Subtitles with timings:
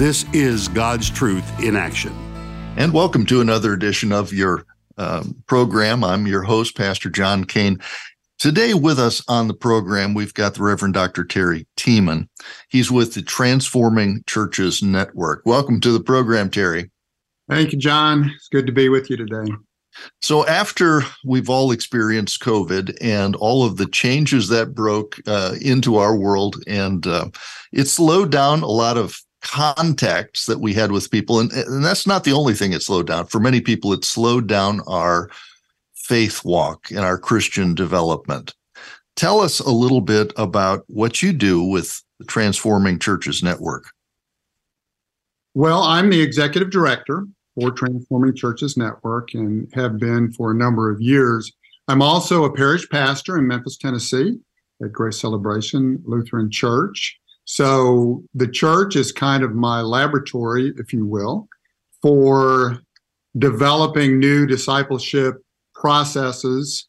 [0.00, 2.14] This is God's truth in action.
[2.78, 4.64] And welcome to another edition of your
[4.96, 6.02] um, program.
[6.02, 7.78] I'm your host, Pastor John Kane.
[8.38, 11.22] Today, with us on the program, we've got the Reverend Dr.
[11.22, 12.30] Terry Tieman.
[12.70, 15.42] He's with the Transforming Churches Network.
[15.44, 16.90] Welcome to the program, Terry.
[17.50, 18.32] Thank you, John.
[18.34, 19.52] It's good to be with you today.
[20.22, 25.96] So, after we've all experienced COVID and all of the changes that broke uh, into
[25.96, 27.26] our world, and uh,
[27.70, 31.40] it slowed down a lot of contacts that we had with people.
[31.40, 33.26] And, and that's not the only thing it slowed down.
[33.26, 35.30] For many people, it slowed down our
[35.94, 38.54] faith walk and our Christian development.
[39.16, 43.84] Tell us a little bit about what you do with the Transforming Churches Network.
[45.54, 50.90] Well, I'm the executive director for Transforming Churches Network and have been for a number
[50.90, 51.52] of years.
[51.88, 54.38] I'm also a parish pastor in Memphis, Tennessee
[54.82, 57.18] at Grace Celebration Lutheran Church.
[57.44, 61.48] So the church is kind of my laboratory, if you will,
[62.02, 62.78] for
[63.38, 65.36] developing new discipleship
[65.74, 66.86] processes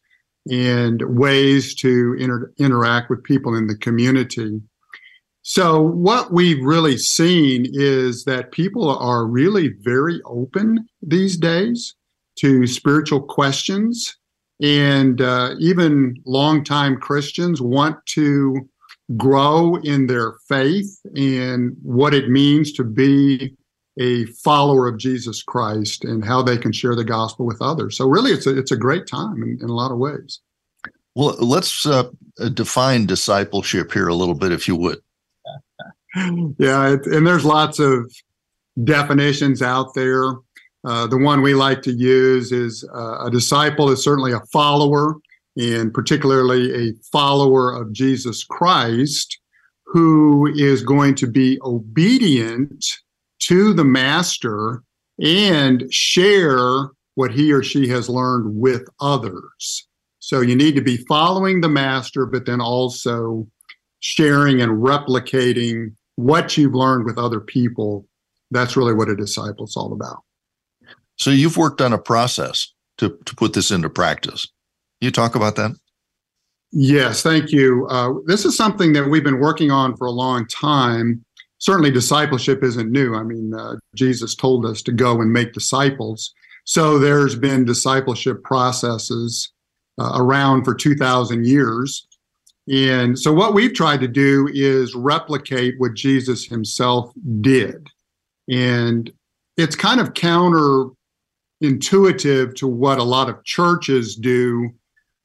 [0.50, 4.60] and ways to inter- interact with people in the community.
[5.42, 11.94] So, what we've really seen is that people are really very open these days
[12.38, 14.16] to spiritual questions.
[14.60, 18.68] And uh, even longtime Christians want to
[19.16, 23.54] grow in their faith and what it means to be
[23.98, 27.96] a follower of Jesus Christ and how they can share the gospel with others.
[27.96, 30.40] So really, it's a, it's a great time in, in a lot of ways.
[31.14, 32.04] Well, let's uh,
[32.54, 35.00] define discipleship here a little bit, if you would.
[36.58, 38.10] yeah, it, and there's lots of
[38.84, 40.24] definitions out there.
[40.84, 45.16] Uh, the one we like to use is uh, a disciple is certainly a follower
[45.56, 49.38] and particularly a follower of Jesus Christ
[49.84, 52.84] who is going to be obedient
[53.40, 54.82] to the master
[55.22, 59.86] and share what he or she has learned with others.
[60.18, 63.46] So you need to be following the master, but then also
[64.00, 68.06] sharing and replicating what you've learned with other people.
[68.50, 70.22] That's really what a disciple is all about.
[71.16, 74.48] So you've worked on a process to, to put this into practice
[75.02, 75.72] you talk about that?
[76.72, 77.86] Yes, thank you.
[77.90, 81.22] Uh, this is something that we've been working on for a long time.
[81.58, 83.14] Certainly, discipleship isn't new.
[83.14, 86.32] I mean, uh, Jesus told us to go and make disciples.
[86.64, 89.52] So there's been discipleship processes
[90.00, 92.06] uh, around for 2,000 years.
[92.68, 97.88] And so, what we've tried to do is replicate what Jesus himself did.
[98.48, 99.10] And
[99.56, 104.70] it's kind of counterintuitive to what a lot of churches do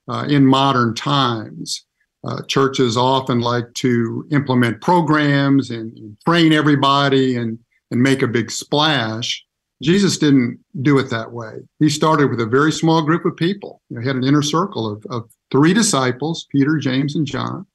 [0.07, 1.85] uh, in modern times.
[2.27, 7.57] Uh, churches often like to implement programs and, and, train everybody and,
[7.91, 9.45] and make a big splash.
[9.81, 11.53] Jesus didn't do it that way.
[11.79, 13.81] He started with a very small group of people.
[13.89, 17.65] You know, he had an inner circle of, of three disciples Peter, James, and John.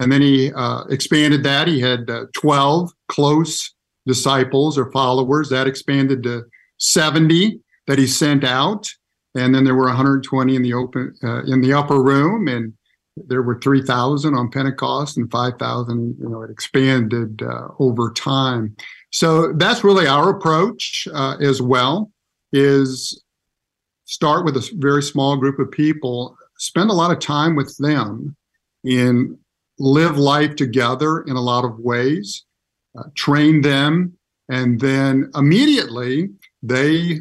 [0.00, 1.68] And then he uh, expanded that.
[1.68, 3.72] He had uh, 12 close
[4.06, 5.48] disciples or followers.
[5.48, 6.44] That expanded to
[6.78, 8.88] 70 that he sent out
[9.34, 12.72] and then there were 120 in the open uh, in the upper room, and
[13.16, 16.16] there were 3,000 on Pentecost, and 5,000.
[16.20, 18.76] You know, it expanded uh, over time.
[19.10, 22.10] So that's really our approach uh, as well.
[22.52, 23.22] Is
[24.04, 28.36] start with a very small group of people, spend a lot of time with them,
[28.84, 29.36] and
[29.78, 32.44] live life together in a lot of ways.
[32.96, 34.16] Uh, train them,
[34.48, 36.28] and then immediately
[36.62, 37.18] they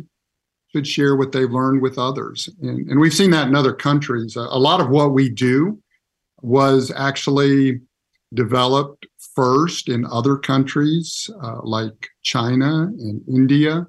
[0.73, 2.49] should share what they've learned with others.
[2.61, 4.35] And, and we've seen that in other countries.
[4.35, 5.79] a lot of what we do
[6.41, 7.79] was actually
[8.33, 9.05] developed
[9.35, 13.85] first in other countries uh, like China and India,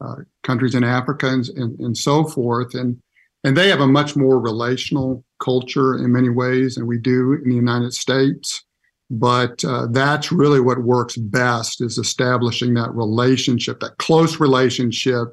[0.00, 2.74] uh, countries in Africa, and, and, and, so forth.
[2.74, 3.00] And,
[3.44, 7.48] and they have a much more relational culture in many ways than we do in
[7.48, 8.64] the United States.
[9.08, 15.28] But uh, that's really what works best is establishing that relationship, that close relationship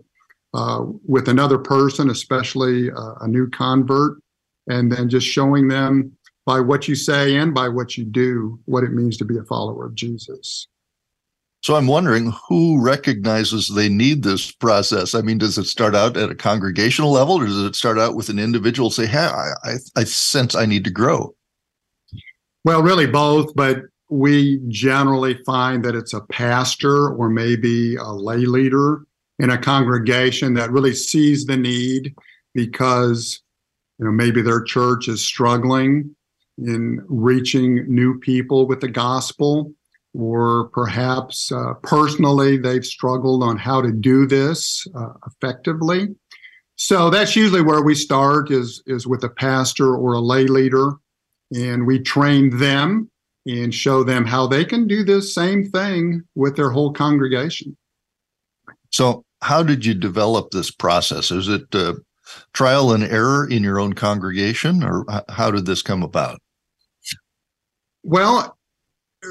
[0.54, 4.18] uh, with another person, especially uh, a new convert,
[4.68, 6.12] and then just showing them
[6.46, 9.44] by what you say and by what you do what it means to be a
[9.44, 10.68] follower of Jesus.
[11.62, 15.14] So I'm wondering who recognizes they need this process.
[15.14, 18.16] I mean, does it start out at a congregational level, or does it start out
[18.16, 21.36] with an individual say, "Hey, I, I, I sense I need to grow"?
[22.66, 28.46] Well, really both, but we generally find that it's a pastor or maybe a lay
[28.46, 29.04] leader
[29.42, 32.14] in a congregation that really sees the need
[32.54, 33.42] because
[33.98, 36.16] you know maybe their church is struggling
[36.60, 39.74] in reaching new people with the gospel
[40.14, 46.08] or perhaps uh, personally they've struggled on how to do this uh, effectively.
[46.76, 50.94] So that's usually where we start is is with a pastor or a lay leader,
[51.52, 53.10] and we train them
[53.48, 57.76] and show them how they can do this same thing with their whole congregation.
[58.92, 61.32] So, how did you develop this process?
[61.32, 61.94] Is it uh,
[62.54, 66.40] trial and error in your own congregation, or how did this come about?
[68.04, 68.58] Well,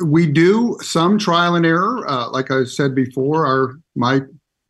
[0.04, 2.08] we do some trial and error.
[2.08, 4.20] Uh, like I said before, our my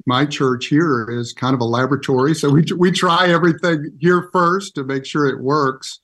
[0.07, 4.75] my church here is kind of a laboratory, so we we try everything here first
[4.75, 5.99] to make sure it works.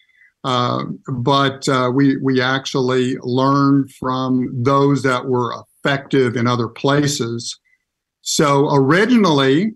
[0.45, 5.55] Uh, but uh, we we actually learn from those that were
[5.85, 7.59] effective in other places.
[8.29, 9.75] So originally,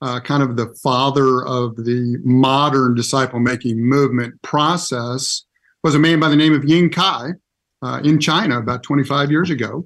[0.00, 5.44] uh, kind of the father of the modern disciple making movement process
[5.82, 7.30] was a man by the name of Ying Kai
[7.82, 9.84] uh, in China about 25 years ago.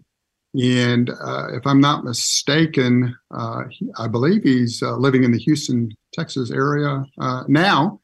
[0.55, 5.39] And uh, if I'm not mistaken, uh, he, I believe he's uh, living in the
[5.39, 7.99] Houston, Texas area uh, now.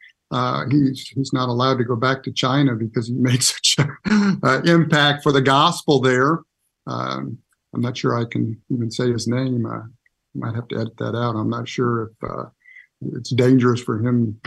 [0.71, 3.77] He's he's not allowed to go back to China because he made such
[4.07, 6.41] an impact for the gospel there.
[6.87, 7.37] Um,
[7.75, 9.67] I'm not sure I can even say his name.
[10.35, 11.37] Might have to edit that out.
[11.37, 12.51] I'm not sure if
[13.15, 14.41] it's dangerous for him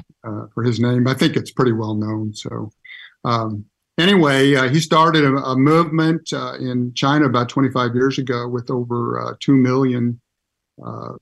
[0.53, 1.07] for his name.
[1.07, 2.33] I think it's pretty well known.
[2.33, 2.71] So.
[3.23, 3.65] Um,
[3.97, 8.69] anyway, uh, he started a, a movement uh, in China about 25 years ago with
[8.69, 10.19] over uh, 2 million
[10.85, 11.13] uh,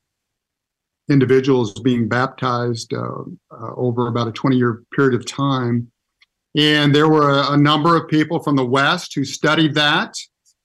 [1.09, 5.91] individuals being baptized uh, uh, over about a 20 year period of time.
[6.55, 10.15] And there were a, a, number of people from the West who studied that,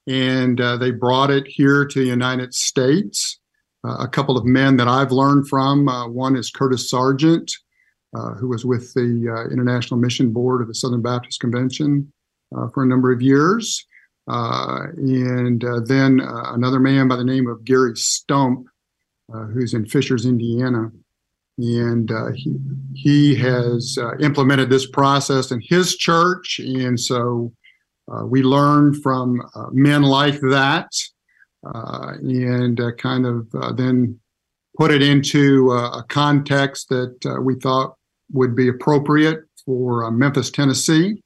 [0.06, 3.38] and they brought it here to the United States.
[3.84, 7.52] A couple of men that I've learned from one is Curtis Sergeant,
[8.16, 12.10] uh, who was with the uh, International Mission Board of the Southern Baptist Convention
[12.56, 13.84] uh, for a number of years.
[14.26, 18.66] and then another man by the name of Gary Stump,
[19.52, 20.90] who's in Fishers, Indiana.
[21.58, 22.56] And he,
[22.94, 26.58] he has implemented this process in his church.
[26.58, 27.52] And so
[28.12, 31.13] uh, we learn from uh, men like that uh,
[31.64, 34.18] and kind of then
[34.76, 37.96] put it into a context that we thought
[38.32, 41.22] would be appropriate for uh, Memphis, Tennessee.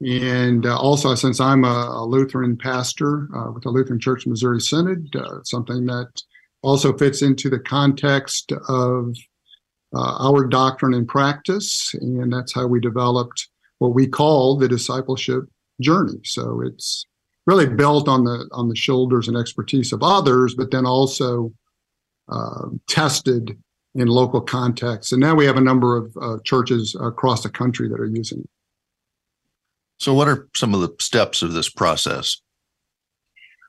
[0.00, 4.60] And uh, also, since I'm a, a Lutheran pastor uh, with the Lutheran Church Missouri
[4.60, 6.08] Synod, uh, something that
[6.62, 9.16] also fits into the context of
[9.94, 11.94] uh, our doctrine and practice.
[12.00, 13.48] And that's how we developed
[13.78, 15.44] what we call the discipleship
[15.80, 16.20] journey.
[16.24, 17.04] So it's
[17.48, 21.50] really built on the on the shoulders and expertise of others, but then also
[22.28, 23.58] uh, tested
[23.94, 25.12] in local contexts.
[25.12, 28.40] And now we have a number of uh, churches across the country that are using
[28.40, 28.50] it.
[29.98, 32.40] So, what are some of the steps of this process?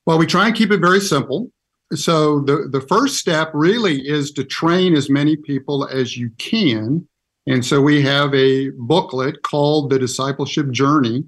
[0.06, 1.50] Well, we try and keep it very simple.
[1.94, 7.08] So, the, the first step really is to train as many people as you can.
[7.48, 11.24] And so, we have a booklet called The Discipleship Journey.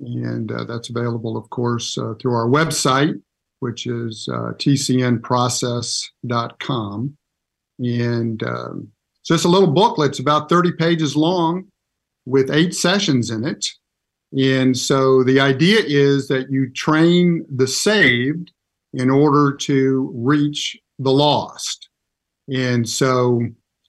[0.00, 3.14] And uh, that's available, of course, uh, through our website,
[3.60, 7.16] which is uh, tcnprocess.com.
[7.78, 8.88] And um,
[9.22, 10.10] so it's a little booklet.
[10.10, 11.68] It's about 30 pages long
[12.26, 13.66] with eight sessions in it.
[14.36, 18.52] And so the idea is that you train the saved
[18.92, 21.88] in order to reach the lost.
[22.48, 23.42] And so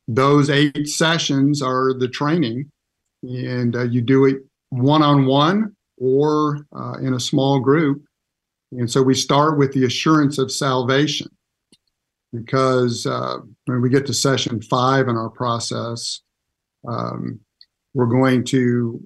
[0.08, 2.70] those eight sessions are the training,
[3.24, 4.38] and uh, you do it
[4.70, 8.04] one on one or uh, in a small group.
[8.72, 11.28] And so we start with the assurance of salvation
[12.34, 16.22] because uh, when we get to session five in our process,
[16.88, 17.40] um,
[17.94, 19.02] we're going to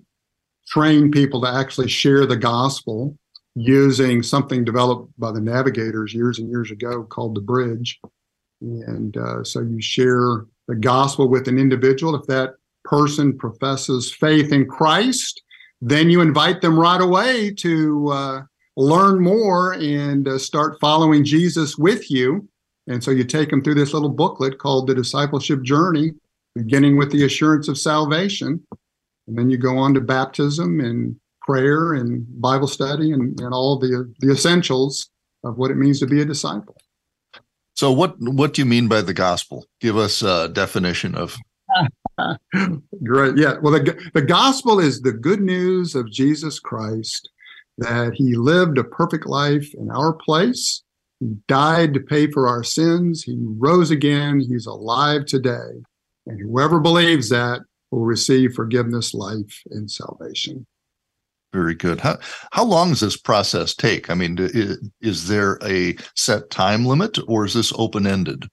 [0.68, 3.18] train people to actually share the gospel
[3.56, 8.00] using something developed by the navigators years and years ago called the bridge.
[8.62, 12.16] And uh, so you share the gospel with an individual.
[12.16, 12.52] If that
[12.86, 15.42] person professes faith in Christ,
[15.82, 18.42] then you invite them right away to uh,
[18.78, 22.48] learn more and uh, start following Jesus with you.
[22.88, 26.12] And so you take them through this little booklet called The Discipleship Journey,
[26.56, 28.66] beginning with the assurance of salvation.
[29.28, 33.80] And then you go on to baptism and prayer and Bible study and, and all
[33.80, 35.10] the, the essentials
[35.44, 36.76] of what it means to be a disciple.
[37.76, 39.66] So, what what do you mean by the gospel?
[39.80, 41.38] Give us a definition of.
[43.04, 43.56] Great, yeah.
[43.62, 47.30] Well, the the gospel is the good news of Jesus Christ
[47.78, 50.84] that He lived a perfect life in our place.
[51.20, 53.24] He died to pay for our sins.
[53.24, 54.40] He rose again.
[54.40, 55.84] He's alive today,
[56.26, 57.62] and whoever believes that
[57.92, 60.66] will receive forgiveness, life, and salvation.
[61.54, 62.00] Very good.
[62.00, 62.18] How
[62.54, 64.10] how long does this process take?
[64.10, 68.48] I mean, is, is there a set time limit, or is this open ended?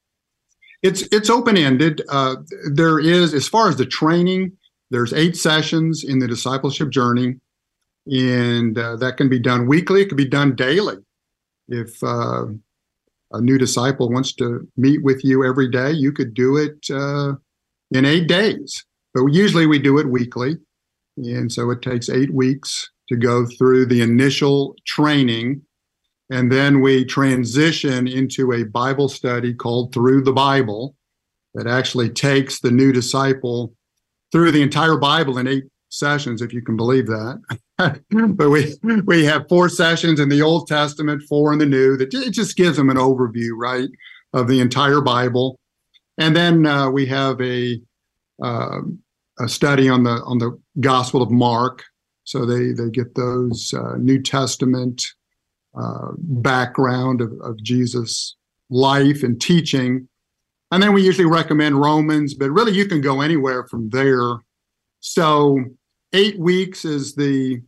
[0.82, 2.02] It's it's open ended.
[2.08, 2.37] Uh,
[2.73, 4.52] there is, as far as the training,
[4.90, 7.37] there's eight sessions in the discipleship journey,
[8.06, 10.02] and uh, that can be done weekly.
[10.02, 10.97] It can be done daily.
[11.68, 12.47] If uh,
[13.32, 17.35] a new disciple wants to meet with you every day, you could do it uh,
[17.90, 18.85] in eight days.
[19.14, 20.56] But usually we do it weekly.
[21.16, 25.62] And so it takes eight weeks to go through the initial training.
[26.30, 30.94] And then we transition into a Bible study called Through the Bible
[31.54, 33.75] that actually takes the new disciple
[34.30, 37.40] through the entire Bible in eight sessions, if you can believe that.
[38.35, 41.97] but we we have four sessions in the Old Testament, four in the New.
[41.97, 43.88] That it just gives them an overview, right,
[44.32, 45.58] of the entire Bible.
[46.18, 47.80] And then uh, we have a
[48.42, 48.80] uh,
[49.40, 51.85] a study on the on the Gospel of Mark,
[52.25, 55.04] so they they get those uh, New Testament
[55.76, 58.37] uh, background of, of Jesus'
[58.70, 60.08] life and teaching,
[60.70, 64.34] and then we usually recommend Romans, but really you can go anywhere from there.
[65.00, 65.58] So
[66.12, 67.62] eight weeks is the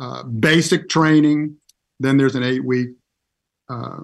[0.00, 1.56] uh, basic training.
[2.00, 2.90] Then there's an eight week
[3.68, 4.00] uh,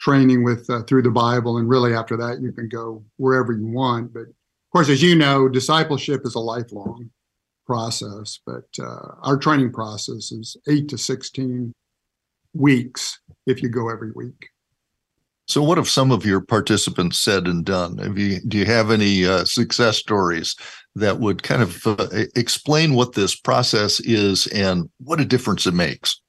[0.00, 3.66] training with uh, through the Bible, and really after that you can go wherever you
[3.66, 4.26] want, but
[4.72, 7.10] of course, as you know, discipleship is a lifelong
[7.66, 11.74] process, but uh, our training process is eight to 16
[12.54, 14.48] weeks if you go every week.
[15.46, 17.98] So, what have some of your participants said and done?
[17.98, 20.56] Have you, do you have any uh, success stories
[20.94, 22.06] that would kind of uh,
[22.36, 26.20] explain what this process is and what a difference it makes?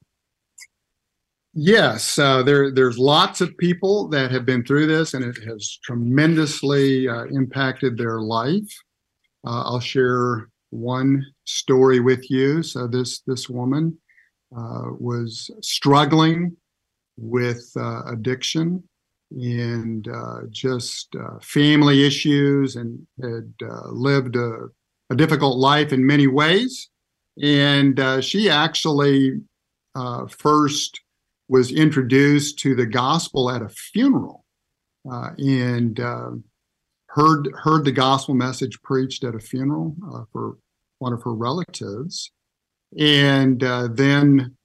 [1.56, 5.78] Yes, uh, there there's lots of people that have been through this, and it has
[5.84, 8.68] tremendously uh, impacted their life.
[9.46, 12.64] Uh, I'll share one story with you.
[12.64, 13.96] So this this woman
[14.56, 16.56] uh, was struggling
[17.16, 18.82] with uh, addiction
[19.30, 23.52] and uh, just family issues, and had
[23.90, 24.68] lived a,
[25.10, 26.88] a, difficult life in many ways.
[27.42, 29.40] And she actually
[30.28, 31.00] first
[31.48, 34.44] was introduced to the gospel at a funeral
[35.10, 36.30] uh, and uh,
[37.08, 40.56] heard heard the gospel message preached at a funeral uh, for
[40.98, 42.30] one of her relatives,
[42.98, 44.56] and uh, then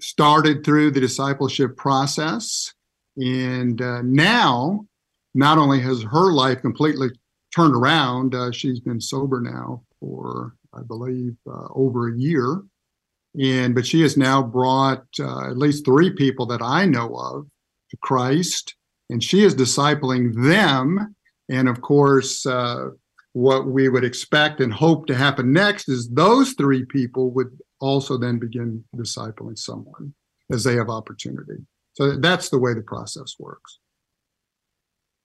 [0.00, 2.72] started through the discipleship process.
[3.16, 4.86] And uh, now,
[5.34, 7.08] not only has her life completely
[7.54, 12.60] turned around, uh, she's been sober now for I believe over a year
[13.38, 17.46] and but she has now brought uh, at least three people that I know of
[17.90, 18.74] to Christ,
[19.10, 21.14] and she is discipling them.
[21.48, 22.90] And of course, uh,
[23.36, 27.50] what we would expect and hope to happen next is those three people would
[27.80, 30.14] also then begin discipling someone
[30.50, 31.58] as they have opportunity.
[31.92, 33.78] So that's the way the process works.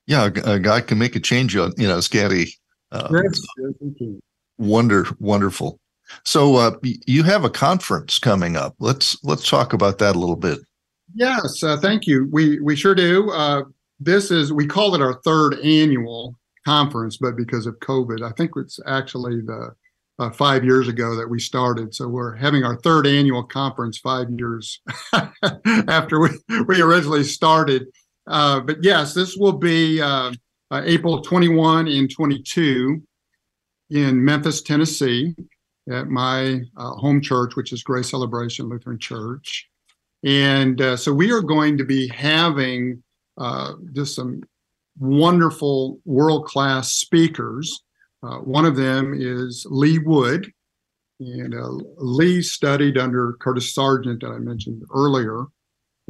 [0.08, 2.52] Yeah, a, guy can make a change on you know, scatty.
[2.92, 3.40] Uh, yes,
[3.82, 4.10] yes,
[4.58, 5.80] wonder, wonderful.
[6.26, 8.76] So uh, you have a conference coming up.
[8.80, 10.60] Let's let's talk about that a little bit.
[11.16, 12.28] Yes, uh, thank you.
[12.30, 13.32] We we sure do.
[13.32, 13.64] Uh,
[14.02, 18.52] this is we call it our third annual conference, but because of COVID, I think
[18.56, 19.76] it's actually the
[20.20, 21.96] uh, five years ago that we started.
[21.96, 24.80] So we're having our third annual conference five years
[25.88, 26.30] after we
[26.68, 27.88] we originally started.
[28.28, 30.32] Uh, but yes, this will be uh,
[30.72, 33.02] April 21 and 22
[33.90, 35.36] in Memphis, Tennessee
[35.90, 39.68] at my uh, home church, which is Grace Celebration Lutheran Church.
[40.24, 43.04] And uh, so we are going to be having
[43.38, 44.44] uh, just some
[45.00, 47.84] wonderful world class speakers.
[48.24, 50.52] Uh, one of them is Lee Wood.
[51.20, 55.46] And uh, Lee studied under Curtis Sergeant that I mentioned earlier.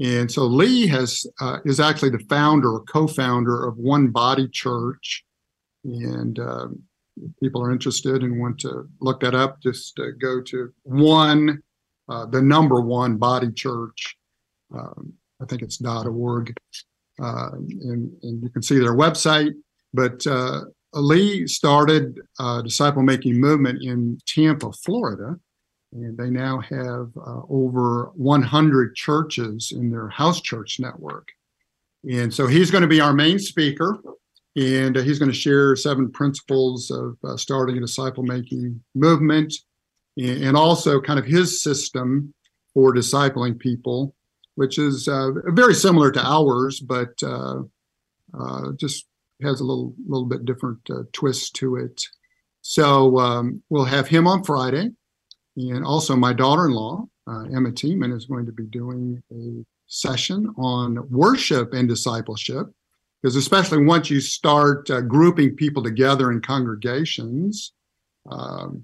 [0.02, 5.24] And so Lee has uh, is actually the founder or co-founder of One Body Church,
[5.84, 6.82] and um,
[7.42, 11.62] people are interested and want to look that up, just uh, go to one,
[12.08, 14.16] uh, the number one body church.
[14.74, 16.56] Um, I think it's dot .org,
[17.22, 19.54] and, and you can see their website.
[19.94, 20.62] But uh,
[20.94, 25.40] Lee started a disciple making movement in Tampa, Florida,
[25.94, 31.28] And they now have uh, over 100 churches in their house church network.
[32.10, 34.02] And so he's going to be our main speaker,
[34.56, 39.54] and uh, he's going to share seven principles of uh, starting a disciple making movement
[40.18, 42.34] and, and, also kind of his system
[42.74, 44.16] for discipling people,
[44.56, 47.62] which is uh, very similar to ours, but uh,
[48.38, 49.06] uh, just
[49.42, 50.80] has a little little bit different
[51.14, 52.08] twist to it.
[52.62, 54.92] So um, we'll have him on Friday,
[55.58, 61.74] and also my daughter-in-law Emma Tieman is going to be doing a session on worship
[61.74, 62.68] and discipleship.
[63.22, 67.74] Because especially once you start uh, grouping people together in congregations
[68.30, 68.84] um,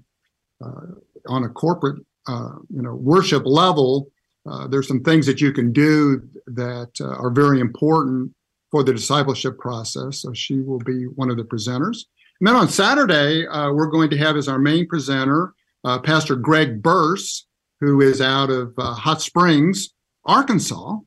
[0.64, 0.92] uh,
[1.26, 4.10] on a corporate, uh, you know, worship level,
[4.50, 8.32] uh, there's some things that you can do that are very important
[8.70, 10.20] for the discipleship process.
[10.20, 12.04] So she will be one of the presenters.
[12.40, 16.36] And then on Saturday, uh, we're going to have as our main presenter uh, Pastor
[16.36, 17.46] Greg Burse,
[17.80, 19.90] who is out of uh, Hot Springs,
[20.24, 20.98] Arkansas,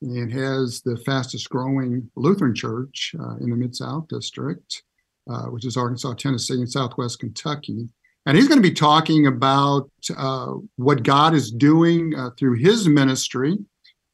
[0.00, 4.82] and has the fastest growing Lutheran church uh, in the Mid South District,
[5.30, 7.88] uh, which is Arkansas, Tennessee, and Southwest Kentucky.
[8.24, 13.58] And he's going to be talking about uh, what God is doing through his ministry.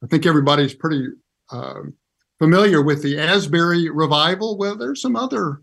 [0.02, 1.08] I think everybody's pretty
[2.38, 4.56] familiar with the Asbury revival.
[4.56, 5.60] Well, there's some other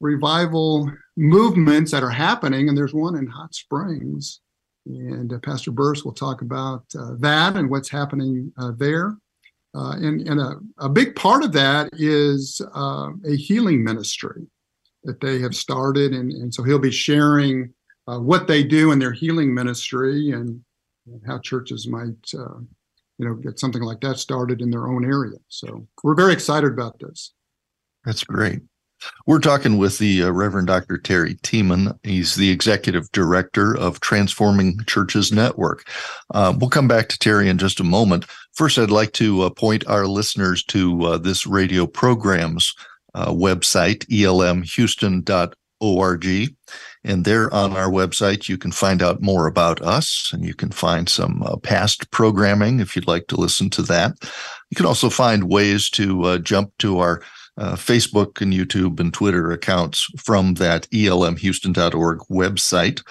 [0.00, 4.40] revival movements that are happening, and there's one in Hot Springs.
[4.86, 9.16] And uh, Pastor Burse will talk about uh, that and what's happening uh, there.
[9.74, 14.46] Uh, and, and a, a, big part of that is uh, a healing ministry
[15.04, 16.12] that they have started.
[16.12, 17.72] And, and so he'll be sharing
[18.08, 20.60] uh, what they do in their healing ministry and,
[21.26, 22.34] how churches might
[23.18, 25.36] you know, get something like that started in their own area.
[25.48, 27.32] So we're very excited about this.
[28.04, 28.60] That's great.
[29.26, 30.98] We're talking with the uh, Reverend Dr.
[30.98, 31.96] Terry Tieman.
[32.02, 35.88] He's the executive director of Transforming Churches Network.
[36.34, 38.26] Uh, we'll come back to Terry in just a moment.
[38.54, 42.74] First, I'd like to uh, point our listeners to uh, this radio program's
[43.14, 45.54] uh, website, elmhouston.org.
[47.04, 50.70] And there on our website, you can find out more about us and you can
[50.70, 54.12] find some uh, past programming if you'd like to listen to that.
[54.70, 57.22] You can also find ways to uh, jump to our
[57.56, 63.02] uh, Facebook and YouTube and Twitter accounts from that elmhouston.org website.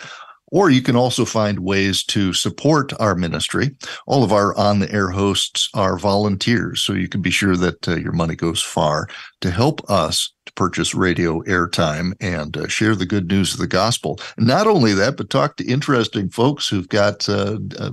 [0.49, 3.71] Or you can also find ways to support our ministry.
[4.05, 7.87] All of our on the air hosts are volunteers, so you can be sure that
[7.87, 9.07] uh, your money goes far
[9.41, 13.67] to help us to purchase radio airtime and uh, share the good news of the
[13.67, 14.19] gospel.
[14.37, 17.91] Not only that, but talk to interesting folks who've got uh, uh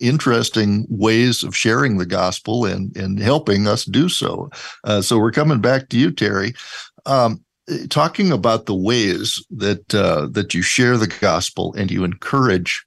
[0.00, 4.50] interesting ways of sharing the gospel and, and helping us do so.
[4.84, 6.54] Uh, so we're coming back to you, Terry.
[7.06, 7.44] Um,
[7.88, 12.84] talking about the ways that uh, that you share the gospel and you encourage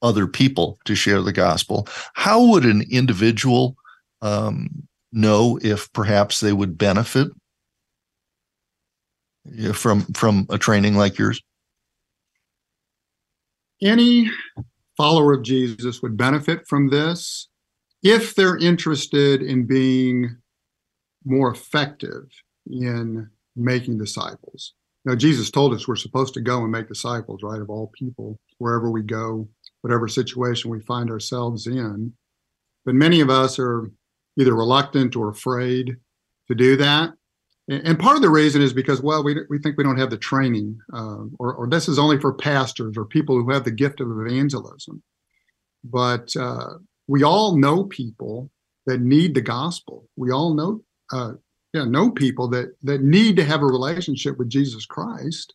[0.00, 3.76] other people to share the gospel, how would an individual
[4.20, 4.68] um,
[5.12, 7.28] know if perhaps they would benefit
[9.72, 11.40] from from a training like yours?
[13.80, 14.30] Any
[14.96, 17.48] follower of Jesus would benefit from this
[18.02, 20.36] if they're interested in being
[21.24, 22.24] more effective
[22.66, 24.74] in making disciples.
[25.04, 28.38] Now, Jesus told us we're supposed to go and make disciples, right, of all people,
[28.58, 29.48] wherever we go,
[29.80, 32.12] whatever situation we find ourselves in.
[32.84, 33.90] But many of us are
[34.38, 35.96] either reluctant or afraid
[36.48, 37.14] to do that.
[37.68, 40.18] And part of the reason is because, well, we, we think we don't have the
[40.18, 44.00] training, uh, or, or this is only for pastors or people who have the gift
[44.00, 45.02] of evangelism.
[45.84, 46.74] But uh,
[47.06, 48.50] we all know people
[48.86, 50.08] that need the gospel.
[50.16, 51.34] We all know uh,
[51.72, 55.54] yeah, know people that that need to have a relationship with Jesus Christ,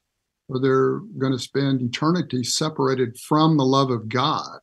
[0.49, 4.59] or they're going to spend eternity separated from the love of God.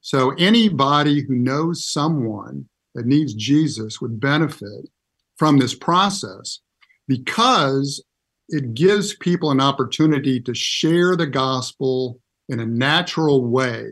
[0.00, 4.88] So anybody who knows someone that needs Jesus would benefit
[5.36, 6.60] from this process
[7.06, 8.02] because
[8.48, 13.84] it gives people an opportunity to share the gospel in a natural way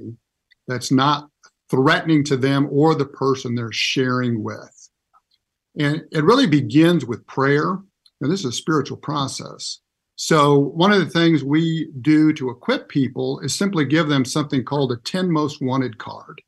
[0.66, 1.30] that's not
[1.70, 4.77] threatening to them or the person they're sharing with.
[5.78, 7.78] And it really begins with prayer.
[8.20, 9.78] And this is a spiritual process.
[10.16, 14.64] So, one of the things we do to equip people is simply give them something
[14.64, 16.42] called a 10 most wanted card.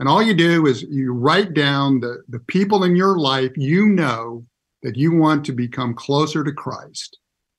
[0.00, 3.86] And all you do is you write down the, the people in your life you
[3.86, 4.44] know
[4.82, 7.18] that you want to become closer to Christ.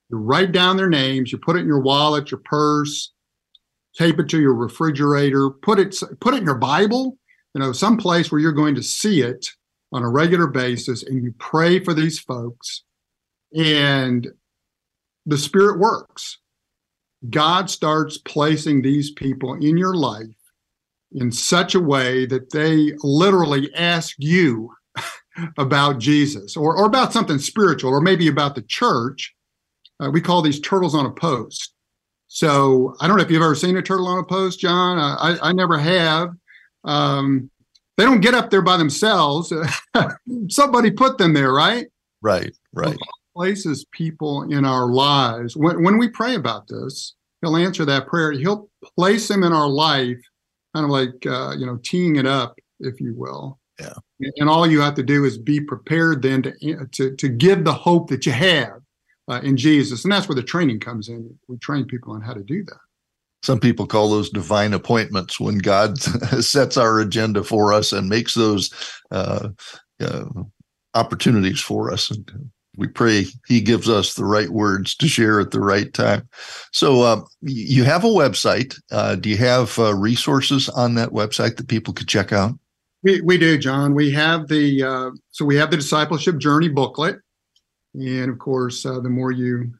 [0.10, 3.14] You write down their names, you put it in your wallet, your purse,
[3.98, 7.18] tape it to your refrigerator, put it put it in your Bible,
[7.56, 9.48] you know, some place where you're going to see it
[9.93, 12.84] on a regular basis and you pray for these folks
[13.56, 14.27] and
[15.25, 16.39] the spirit works
[17.29, 20.27] god starts placing these people in your life
[21.13, 24.71] in such a way that they literally ask you
[25.58, 29.34] about Jesus or, or about something spiritual or maybe about the church.
[29.99, 31.73] Uh, we call these turtles on a post.
[32.27, 34.97] So I don't know if you've ever seen a turtle on a post, John.
[34.97, 36.29] I, I never have.
[36.84, 37.51] Um,
[37.97, 39.53] they don't get up there by themselves.
[40.49, 41.88] Somebody put them there, right?
[42.21, 42.97] Right, right.
[43.36, 45.56] Places people in our lives.
[45.56, 48.32] When, when we pray about this, he'll answer that prayer.
[48.32, 50.19] He'll place them in our life,
[50.73, 53.60] kind of like, uh, you know, teeing it up, if you will.
[53.79, 53.93] Yeah.
[54.38, 57.73] And all you have to do is be prepared then to, to, to give the
[57.73, 58.79] hope that you have
[59.27, 60.03] uh, in Jesus.
[60.03, 61.38] And that's where the training comes in.
[61.47, 62.77] We train people on how to do that.
[63.43, 65.97] Some people call those divine appointments when God
[66.41, 68.73] sets our agenda for us and makes those
[69.12, 69.49] uh,
[69.99, 70.25] uh,
[70.93, 72.10] opportunities for us.
[72.10, 76.27] And we pray He gives us the right words to share at the right time.
[76.71, 78.79] So, uh, you have a website.
[78.91, 82.53] Uh, do you have uh, resources on that website that people could check out?
[83.03, 83.93] We, we do, John.
[83.93, 87.17] We have the uh, so we have the discipleship journey booklet,
[87.93, 89.73] and of course, the more you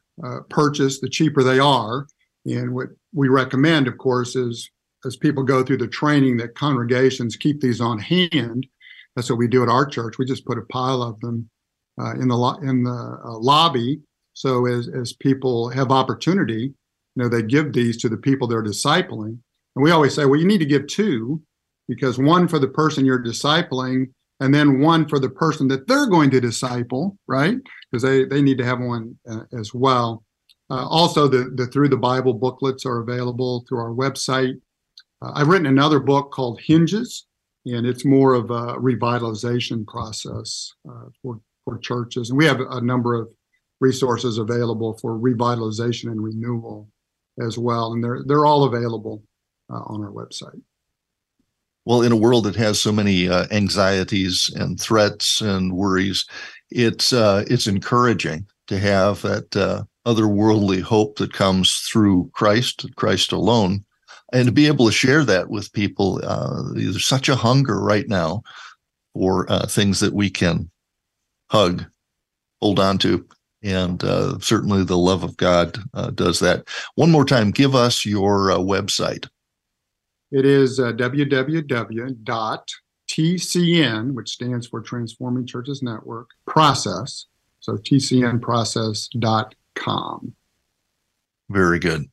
[0.50, 2.06] purchase, the cheaper they are.
[2.46, 4.70] And what we recommend, of course, is
[5.06, 8.66] as people go through the training that congregations keep these on hand.
[9.14, 10.18] That's what we do at our church.
[10.18, 11.48] We just put a pile of them
[12.00, 14.00] uh, in the lo- in the uh, lobby.
[14.32, 16.74] So as as people have opportunity,
[17.14, 19.38] you know, they give these to the people they're discipling.
[19.76, 21.40] And we always say, well, you need to give two,
[21.88, 26.06] because one for the person you're discipling, and then one for the person that they're
[26.06, 27.58] going to disciple, right?
[27.90, 30.24] Because they they need to have one uh, as well.
[30.70, 34.60] Uh, also, the, the Through the Bible booklets are available through our website.
[35.20, 37.26] Uh, I've written another book called Hinges,
[37.66, 42.30] and it's more of a revitalization process uh, for, for churches.
[42.30, 43.28] And we have a number of
[43.80, 46.88] resources available for revitalization and renewal
[47.40, 47.92] as well.
[47.92, 49.22] And they're, they're all available
[49.70, 50.60] uh, on our website.
[51.86, 56.24] Well, in a world that has so many uh, anxieties and threats and worries,
[56.70, 63.84] it's uh, it's encouraging to have that otherworldly hope that comes through Christ, Christ alone,
[64.32, 66.20] and to be able to share that with people.
[66.22, 68.42] Uh, there's such a hunger right now
[69.14, 70.70] for uh, things that we can
[71.50, 71.84] hug,
[72.60, 73.26] hold on to,
[73.62, 76.68] and uh, certainly the love of God uh, does that.
[76.96, 79.26] One more time, give us your uh, website.
[80.30, 82.24] It is uh, www.tcn,
[84.12, 87.26] which stands for Transforming Churches Network, process.
[87.64, 90.34] So tcnprocess.com com.
[91.50, 92.08] Very good.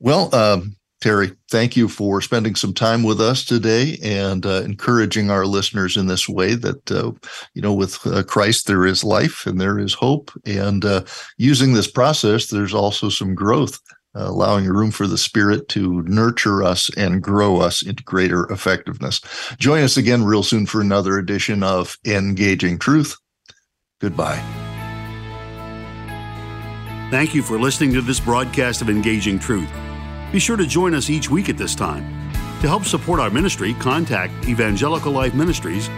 [0.00, 5.30] Well, um, Terry, thank you for spending some time with us today and uh, encouraging
[5.30, 7.12] our listeners in this way that, uh,
[7.52, 10.30] you know, with uh, Christ, there is life and there is hope.
[10.46, 11.04] And uh,
[11.36, 13.80] using this process, there's also some growth,
[14.16, 19.20] uh, allowing room for the Spirit to nurture us and grow us into greater effectiveness.
[19.58, 23.16] Join us again real soon for another edition of Engaging Truth.
[24.04, 24.42] Goodbye.
[27.10, 29.70] Thank you for listening to this broadcast of Engaging Truth.
[30.30, 32.02] Be sure to join us each week at this time.
[32.60, 35.88] To help support our ministry, contact Evangelical Life Ministries,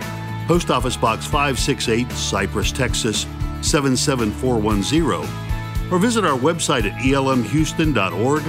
[0.46, 3.26] Post Office Box 568, Cypress, Texas
[3.62, 8.42] 77410, or visit our website at elmhouston.org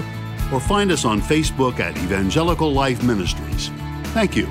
[0.54, 3.70] or find us on Facebook at Evangelical Life Ministries.
[4.14, 4.46] Thank you.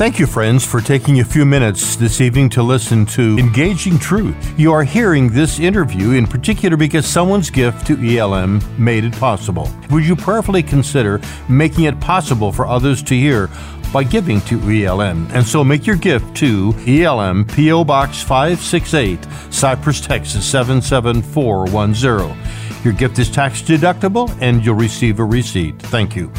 [0.00, 4.58] Thank you, friends, for taking a few minutes this evening to listen to Engaging Truth.
[4.58, 9.70] You are hearing this interview in particular because someone's gift to ELM made it possible.
[9.90, 13.50] Would you prayerfully consider making it possible for others to hear
[13.92, 15.28] by giving to ELM?
[15.34, 17.84] And so make your gift to ELM P.O.
[17.84, 19.18] Box 568,
[19.50, 22.84] Cypress, Texas 77410.
[22.84, 25.78] Your gift is tax deductible and you'll receive a receipt.
[25.78, 26.32] Thank you.